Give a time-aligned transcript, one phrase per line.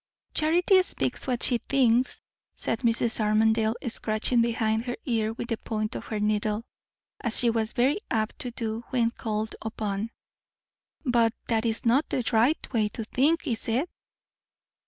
[0.33, 2.23] "Charity speaks what she thinks,"
[2.55, 3.19] said Mrs.
[3.19, 6.65] Armadale, scratching behind her ear with the point of her needle,
[7.19, 10.09] as she was very apt to do when called upon.
[11.05, 13.91] "But that is not the right way to think, is it?"